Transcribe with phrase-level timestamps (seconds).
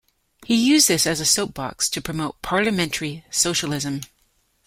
[0.45, 4.01] He used this as a soapbox to promote parliamentary socialism.